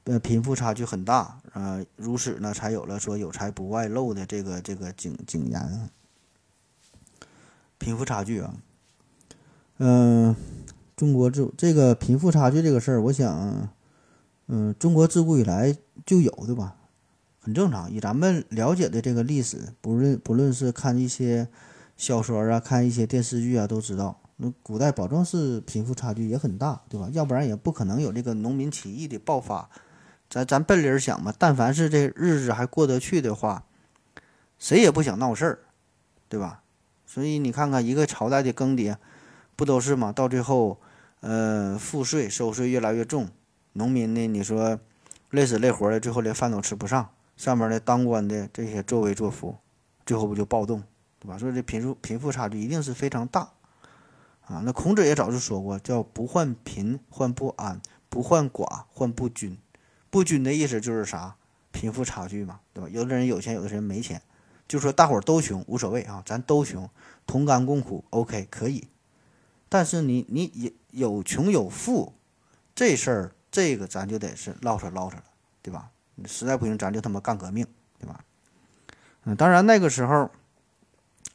[0.04, 1.84] 呃，贫富差距很大啊？
[1.96, 5.90] 如此呢，才有了说有财不外露的这个这个警警言。
[7.78, 8.54] 贫富差距啊，
[9.78, 10.36] 嗯，
[10.96, 13.68] 中国这这个贫富差距这个事儿，我想，
[14.54, 16.76] 嗯，中国自古以来就有的吧，
[17.40, 17.90] 很正常。
[17.90, 21.48] 以咱们了解的这个历史，不论不论是看一些
[21.96, 27.08] 小说啊，看一些电视剧啊，都知道。”那古代保证是贫富差距也很大，对吧？
[27.12, 29.70] 要不然也不可能有这个农民起义的爆发。
[30.28, 33.64] 咱咱奔理儿想嘛，但凡是这日子还过得去的话，
[34.58, 35.58] 谁也不想闹事儿，
[36.28, 36.62] 对吧？
[37.06, 38.96] 所以你看看一个朝代的更迭，
[39.56, 40.12] 不都是吗？
[40.12, 40.78] 到最后，
[41.20, 43.28] 呃，赋税收税越来越重，
[43.72, 44.78] 农民呢，你说
[45.30, 47.10] 累死累活的，最后连饭都吃不上。
[47.36, 49.56] 上面的当官的这些作威作福，
[50.04, 50.82] 最后不就暴动，
[51.18, 51.38] 对吧？
[51.38, 53.50] 所以这贫富贫富差距一定是非常大。
[54.44, 59.56] 啊，那孔子也早就说过，叫不患贫患不安，不患寡患不均。
[60.10, 61.36] 不均的意思就是啥？
[61.72, 62.90] 贫富差距嘛，对吧？
[62.90, 64.20] 有的人有钱，有的人没钱，
[64.68, 66.88] 就说大伙儿都穷无所谓啊，咱都穷，
[67.26, 68.88] 同甘共苦，OK 可以。
[69.70, 72.12] 但是你你有穷有富，
[72.74, 75.24] 这事儿这个咱就得是唠扯唠扯了，
[75.62, 75.90] 对吧？
[76.26, 77.64] 实在不行，咱就他妈干革命，
[78.00, 78.24] 对吧？
[79.22, 80.28] 嗯，当然那个时候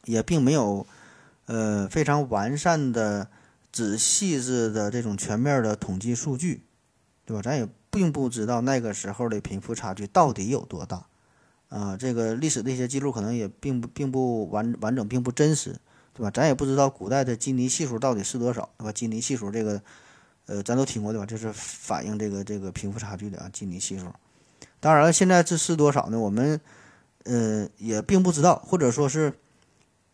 [0.03, 0.85] 也并没有。
[1.49, 3.29] 呃，非常完善的、
[3.71, 6.61] 仔细致的这种全面的统计数据，
[7.25, 7.41] 对吧？
[7.41, 11.05] 咱也并不知道那个时候的贫富差距到底有多大，
[11.69, 15.79] 啊，这个历史的一些记录可能也并不并不完完整，并不真实，
[16.13, 16.29] 对吧？
[16.29, 18.91] 咱也不知道古代的基尼系数到底是多少，对吧？
[18.91, 19.81] 基尼系数这个，
[20.47, 21.25] 呃，咱都听过，对吧？
[21.25, 24.07] 就是反映这个这个贫富差距的啊，基尼系数。
[24.79, 26.19] 当然了，现在这是多少呢？
[26.19, 26.59] 我们
[27.23, 29.33] 呃也并不知道，或者说是。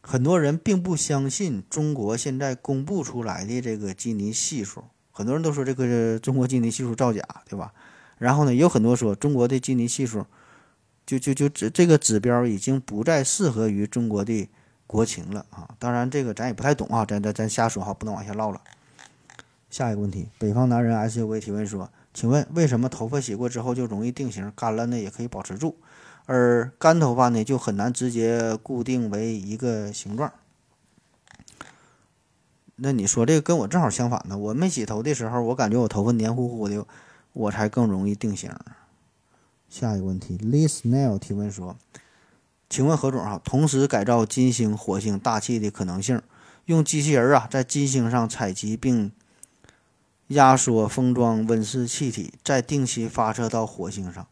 [0.06, 7.72] 很多人并不相信中国现在公布出来的这个基尼系数，很多人都说这个中国基尼系数造假，对吧？
[8.18, 10.26] 然后呢，也有很多说中国的基尼系数，
[11.06, 14.50] 就就就这这个指标已经不再适合于中国的
[14.86, 15.74] 国情了啊！
[15.80, 18.60] 当然，这个咱也不太懂啊，咱咱咱瞎说哈，不能往下唠了。
[19.74, 25.78] 下一个问题，北方男人 SUV 提问说：“请问为什么头发洗过之后就容易定型，干了呢也可以保持住，
[26.28, 30.32] 而干头发呢就很难直接固定为一个形状？”
[32.78, 34.38] 那你说这个跟我正好相反呢？
[34.38, 36.86] 我没洗头的时候，我感觉我头发黏糊糊的。
[37.32, 38.52] 我才更容易定型。
[39.68, 41.76] 下一个问题，Liz Nail 提问说
[42.70, 46.22] ：“请问何总啊，同时改造金星、火星大气的可能性，
[46.66, 49.12] 用机器人啊在金星上采集并
[50.28, 54.28] 压缩封装温室气体，再定期发射到火星上，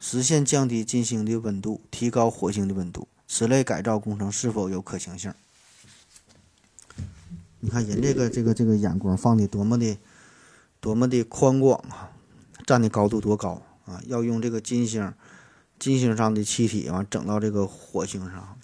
[0.00, 3.06] 实现降低金星的温度，提高火星的温度。
[3.28, 5.32] 此类改造工程是否有可行性？”
[7.60, 9.98] 你看人这个这个这个眼光放的多么的
[10.80, 12.12] 多么的宽广啊！
[12.64, 14.00] 站的高度多高啊？
[14.06, 15.12] 要用这个金星，
[15.78, 18.55] 金星上的气体完整到这个火星上。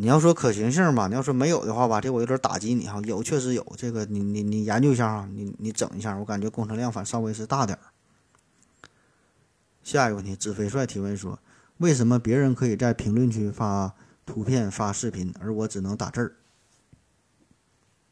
[0.00, 3.00] 你要说可行性吧，你要说没有的话吧，这我有点打击你哈。
[3.04, 7.90] 有确实有，这个你你你研究一下啊，你你整一下，我感觉工程量反稍微是大点儿。
[9.82, 11.40] 下一个问题，纸飞帅提问说：
[11.78, 13.92] 为什么别人可以在评论区发
[14.24, 16.36] 图片发视频，而我只能打字儿？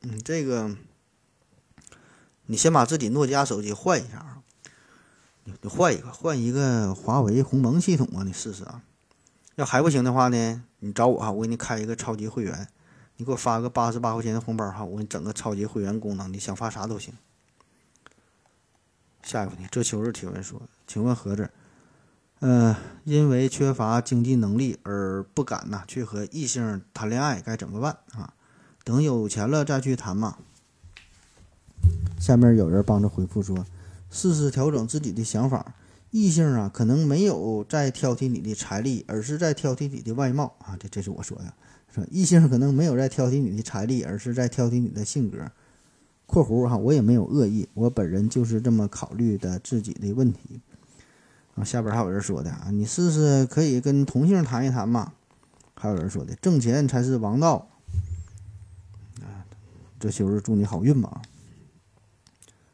[0.02, 0.76] 嗯，这个
[2.46, 4.42] 你先把自己诺基亚手机换一下啊。
[5.44, 8.24] 你换一个，换一个华为鸿蒙系统啊！
[8.24, 8.82] 你试试啊。
[9.56, 12.68] 要还不行的话呢，你找我哈，我给你开一个超级会员，
[13.16, 17.14] 你给我发个八十八块钱的红包哈，我给你整个超级会员功能，你想发啥都行。
[19.22, 21.50] 下一个问题，这秋日提问说，请问盒子，
[22.40, 28.34] 呃，因为缺乏经济能力而不敢呐去和异性谈恋爱，该怎么办啊？
[28.84, 30.36] 等有钱了再去谈嘛？
[32.20, 33.66] 下面有人帮着回复说。
[34.08, 35.74] 试试调整自己的想法，
[36.18, 40.74] 异性啊，可能没有在挑剔你的财力，而是在挑剔你的外貌啊。
[40.80, 41.52] 这这是我说的，
[41.94, 45.38] 说异性可能没有在挑剔你的财力，而是在挑剔你的性格。
[46.24, 50.62] （括弧哈，我也没有恶意，我本人就是这么考虑的自己的问题。）
[51.54, 55.12] 啊，下边还有人说的啊，你试试可以跟同性谈一谈嘛。
[55.74, 57.68] 还有人说的，挣钱才是王道。
[59.20, 59.44] 啊，
[60.00, 61.20] 这就是祝你好运吧。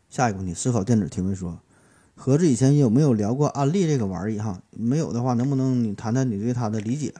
[0.08, 1.58] 下一个问题，思考电子提问说
[2.22, 4.44] ：“盒子以前有没有聊过安利这个玩意儿？
[4.44, 7.12] 哈，没有的话，能不能你谈谈你对它的理解？”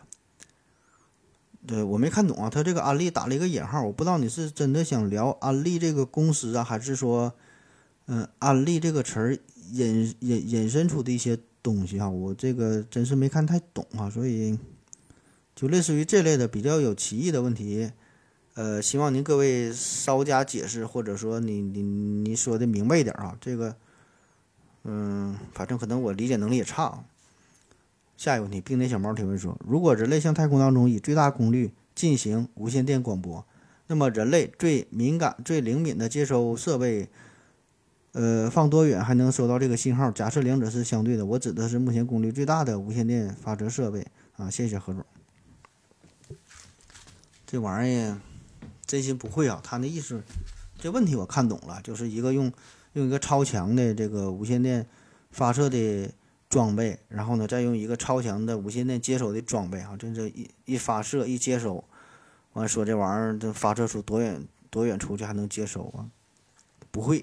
[1.66, 7.34] 对我没看懂啊，他这个安利打了一个引号，我不知道你是真的想聊安利这个公司啊，还是说，
[8.06, 9.36] 嗯，安利这个词儿
[9.72, 14.56] 引引引申出的一些东西哈，我这个真是没看太懂啊，所以
[15.56, 17.90] 就类似于这类的比较有歧义的问题。
[18.54, 23.36] 呃，希望您各位稍加解释，或者说你你你说的明白一点啊。
[23.40, 23.74] 这个，
[24.84, 27.04] 嗯，反正可能我理解能力也差。
[28.16, 33.44] 下一个问题，冰点小猫提问说：如果人类向太空当中以最大功率进行无线电广播，
[33.86, 37.08] 那么人类最敏感、最灵敏的接收设备，
[38.12, 40.10] 呃，放多远还能收到这个信号？
[40.10, 44.48] 假设两者是相对的，我指的是目前功率最大的无线电发射设备啊。
[44.48, 45.04] 谢谢何总。
[47.46, 48.18] 这玩意儿。
[48.84, 50.22] 真心不会啊，他那意思，
[50.78, 52.52] 这问题我看懂了，就是一个用
[52.94, 54.86] 用一个超强的这个无线电
[55.30, 56.10] 发射的
[56.48, 61.84] 装备，然后呢，再用一个超强的无线电接收的装备啊，这这一一发射一接收，
[62.52, 66.10] 完说这玩意儿这发射出多远多远出去还能接收啊？
[66.90, 67.22] 不会。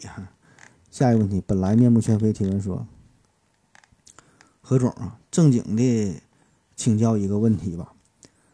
[0.89, 2.87] 下一个问题，本来面目全非提问说，
[4.61, 6.21] 何总啊，正经的
[6.75, 7.93] 请教一个问题吧，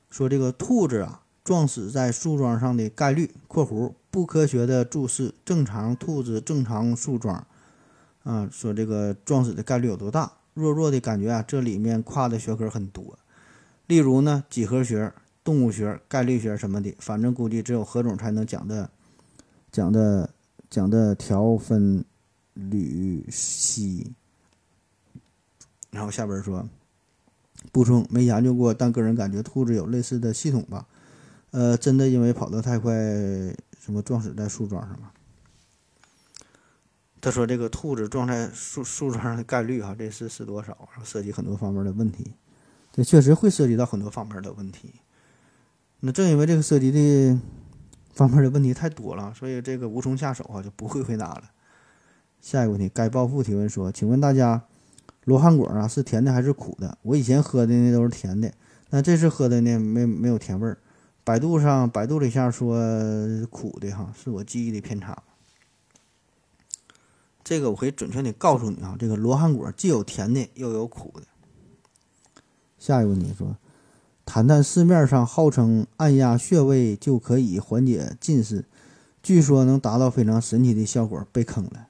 [0.10, 1.22] 说这个兔子啊。
[1.46, 7.46] 撞死在树桩上的概率（括弧不科学的注释）正常兔子正常树桩，
[8.24, 10.32] 啊，说这个撞死的概率有多大？
[10.54, 13.20] 弱弱的感觉啊，这里面跨的学科很多，
[13.88, 15.12] 例如呢，几何学、
[15.44, 18.90] 动物学、概率学什么的，反正估计只有何总才能讲的，
[19.70, 20.30] 讲的
[20.70, 22.06] 讲的条分
[22.54, 24.14] 缕析。
[25.92, 26.66] 然后下边说，
[27.74, 30.88] 补充没研究过，但个人感觉兔子有类似的系统吧。
[31.52, 32.94] 呃，真的因为跑得太快，
[33.86, 35.12] 什么撞死在树桩上了？
[37.22, 40.76] 他说这个兔子撞在树树桩上的概率啊，这是是多少？
[41.04, 42.34] 涉及很多方面的问题，
[42.92, 44.96] 这确实会涉及到很多方面的问题。
[46.00, 47.40] 那正因为这个涉及的
[48.16, 51.44] 方面的问题太多了，所以这个无从下手啊，就不会回答了。
[52.42, 54.64] 下一个问题，该暴富提问说，请问大家，
[55.26, 56.98] 罗汉果啊是甜的还是苦的？
[57.04, 58.52] 我以前喝的那都是甜的，
[58.90, 60.80] 那这次喝的呢没没有甜味儿。
[61.26, 62.78] 百度上百度了一下，说
[63.50, 65.24] 苦的哈，是我记忆的偏差。
[67.44, 71.24] 这个我可以准确的告诉你啊，这个罗汉果既有甜的，又有苦的。
[72.78, 73.58] 下一个问题说，
[74.24, 78.66] 谈谈市面上号称按压穴位就可以缓解近视，
[79.24, 81.88] 据说能达到非常神奇的效果，被坑了。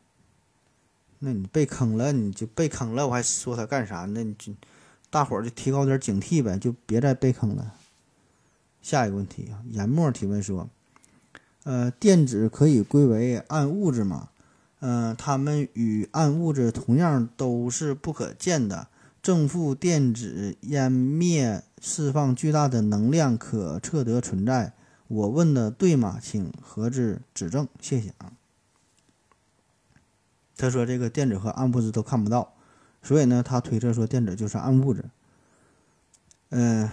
[1.19, 4.23] 那你被坑了，你就被坑了，我还说他干啥呢？
[4.23, 4.53] 你就
[5.09, 7.73] 大伙儿就提高点警惕呗，就别再被坑了。
[8.85, 10.69] 下一个问题啊，研墨提问说，
[11.63, 14.29] 呃，电子可以归为暗物质吗？
[14.79, 18.87] 嗯，它们与暗物质同样都是不可见的。
[19.23, 24.73] 正负电子湮灭释放巨大的能量，可测得存在。
[25.07, 26.19] 我问的对吗？
[26.21, 28.33] 请何志指正，谢谢啊。
[30.55, 32.53] 他说这个电子和暗物质都看不到，
[33.01, 35.05] 所以呢，他推测说电子就是暗物质。
[36.49, 36.87] 嗯，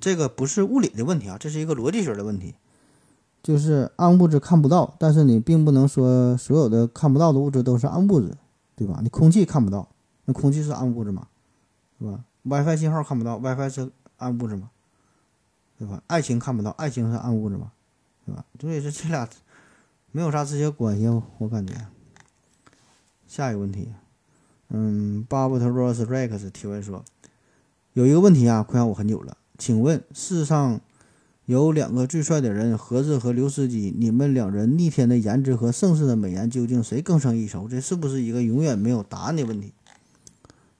[0.00, 2.54] 这个不是物理的问题啊，这是一个逻辑学的问题。
[3.42, 8.36] 就是暗物质看不到，但是你并不能说所有的看不到的物质都是暗物质，
[8.74, 8.98] 对吧？
[9.02, 9.88] 你空气看不到，
[10.24, 11.28] 那空气是暗物质吗？
[12.00, 14.70] 是吧？WiFi 信号看不到，WiFi 是暗物质吗？
[15.78, 16.02] 对吧？
[16.08, 17.70] 爱情看不到，爱情是暗物质吗？
[18.24, 18.44] 对吧？
[18.60, 19.28] 所以说这俩
[20.10, 21.06] 没有啥直接关系，
[21.38, 21.74] 我感觉。
[23.28, 23.92] 下一个问题，
[24.70, 27.04] 嗯，巴布特 Rose Rex 提问说，
[27.92, 30.80] 有一个问题啊，困扰我很久了，请问世上。
[31.44, 37.68] 有两个最帅的人，何子和刘司机，你们两人逆天的颜值和盛世的美颜，究竟谁更胜一筹？
[37.68, 39.72] 这是不是一个永远没有答案的问题？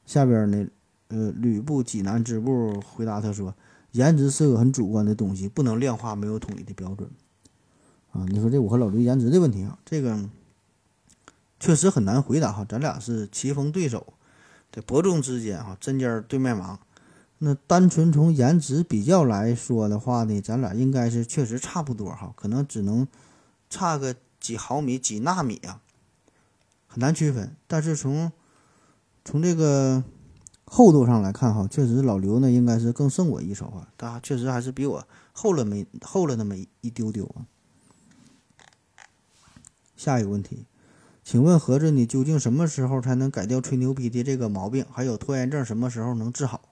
[0.06, 0.66] 下边呢，
[1.06, 3.54] 呃，吕布济南支部回答他说
[3.94, 7.08] ：“颜值是个很主观的东西，不能量化，没有统一的标准。”
[8.10, 10.18] 啊，你说这我和老刘颜值的问题啊，这个
[11.60, 12.66] 确实很难回答哈。
[12.68, 14.14] 咱俩是棋逢对手，
[14.72, 16.80] 在伯仲之间哈，针尖对麦芒。
[17.38, 23.06] 那单纯从颜值比较来说的话呢，咱俩应该是确实差不多哈，可能只能
[23.68, 25.82] 差个几毫米、几纳米啊，
[26.86, 27.54] 很难区分。
[27.66, 28.32] 但是从
[29.22, 30.02] 从这个
[30.64, 37.44] 厚度上来看哈，确实老刘呢应该是更胜我一筹啊，他确实还是比我厚了没厚了那么一丢丢啊。
[39.94, 40.64] 下一个问题，
[41.22, 44.86] 请问盒子，你究竟什么时候才能改掉吹牛逼的这个毛病？
[44.90, 46.62] 还有拖延症什么时候能治好？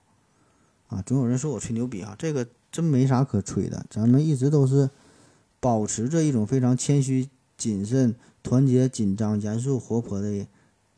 [0.87, 3.85] 啊，总有人说我吹牛逼啊，这个真没啥可吹的。
[3.89, 4.89] 咱们一直都是
[5.59, 7.27] 保持着一种非常谦虚、
[7.57, 10.45] 谨慎、团结、紧张、严肃、活泼的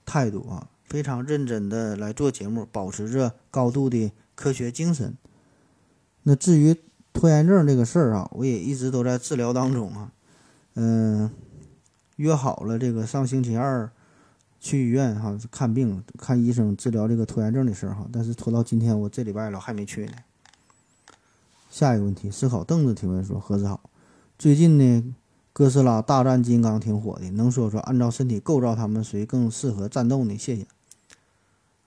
[0.06, 5.16] 态度啊，非常认真的来做节目，保持着高度的科学精神。
[6.24, 6.76] 那至于
[7.14, 10.12] 拖延症这个事儿啊，我也一直都在治疗当中啊。
[10.76, 11.32] 嗯，
[12.18, 13.90] 约好了这个上星期二。
[14.60, 20.14] 去医院哈看病看医生治疗这个拖延症的事儿哈，但是拖到今天我这礼拜了还没去呢。
[21.70, 23.90] 下一个问题，思考凳子提问说：何子好，
[24.38, 25.16] 最近呢
[25.54, 30.38] 哥斯拉大战金刚挺火的，能说说按照身体构造他们谁更适合战斗呢？
[30.38, 30.66] 谢谢。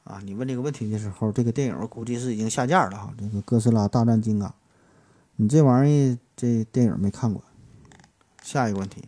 [0.05, 3.15] 啊，你问这个问题的时候，这个电影估计是已经下架了哈。
[3.19, 4.53] 这个哥斯拉大战金刚，
[5.37, 7.43] 你这玩意这电影没看过。
[8.43, 9.05] 下一个问题。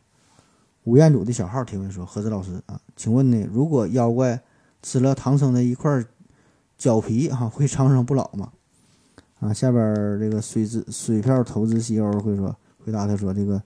[0.84, 4.40] 吴彦祖的小号提问说：“何子老师啊，请问呢，如果妖怪
[4.82, 6.04] 吃了唐僧的一块
[6.76, 8.50] 脚皮，哈， 会长生不老吗？”
[9.38, 13.62] 啊，下边这个水资水票投资西欧会说回答他说：“这个，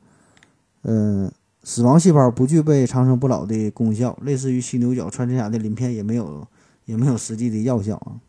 [0.83, 6.47] 呃，死亡细胞不具备长生不老的功效，类似于犀牛角、穿山甲的鳞片也没有
[6.85, 8.21] 也没有实际的药效啊。”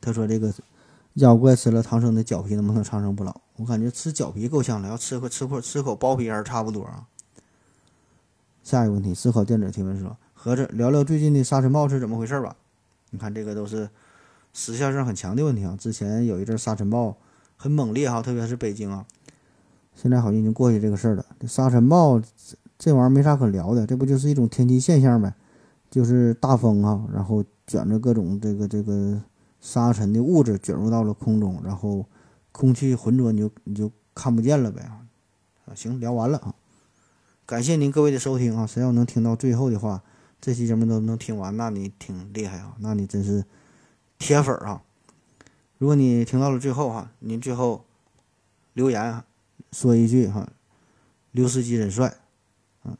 [0.00, 0.50] 他说：“这个
[1.14, 3.40] 妖怪吃了唐僧的脚皮能不能长生不老？
[3.56, 7.06] 我感觉吃脚皮够呛了，要吃口吃口吃口包皮还是差不多啊。”
[8.68, 12.54] 下一个问题，思考电子提问说：“合着聊聊最近的沙尘暴是怎么回事吧？
[13.12, 13.88] 你看这个都是
[14.52, 15.74] 时效性很强的问题啊。
[15.80, 17.16] 之前有一阵沙尘暴
[17.56, 19.06] 很猛烈哈，特别是北京啊，
[19.94, 21.24] 现在好像已经过去这个事儿了。
[21.46, 22.20] 沙尘暴
[22.76, 25.32] 这玩意儿没啥可聊的，这不就是一种天气现象呗？
[25.90, 29.18] 就是大风啊，然后卷着各种这个这个
[29.62, 32.04] 沙尘的物质卷入到了空中，然后
[32.52, 35.00] 空气浑浊，你就你就看不见了呗啊。
[35.74, 36.54] 行，聊完了啊。”
[37.48, 38.66] 感谢您各位的收听啊！
[38.66, 40.02] 谁要能听到最后的话，
[40.38, 42.76] 这期节目都能听完，那你挺厉害啊！
[42.80, 43.42] 那你真是
[44.18, 44.82] 铁粉啊！
[45.78, 47.86] 如果你听到了最后哈，您最后
[48.74, 49.24] 留言
[49.72, 50.46] 说一句哈，
[51.30, 52.18] 刘司机真帅，
[52.84, 52.94] 嗯，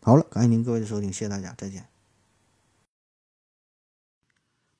[0.00, 1.88] 好了，感谢您各位的收听，谢谢大家，再见。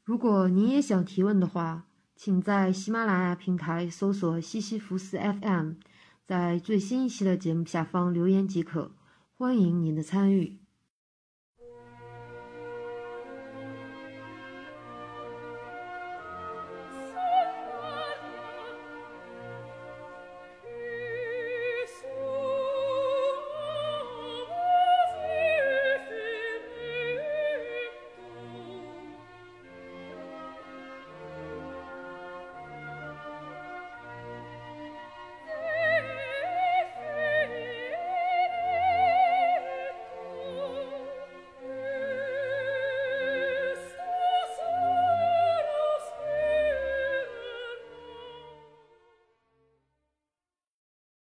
[0.04, 5.72] 如果您也想提问的话，请在喜马拉雅平台搜索西西弗斯 FM。
[6.26, 8.92] 在最新一期的节目下方留言即可，
[9.36, 10.63] 欢迎您的参与。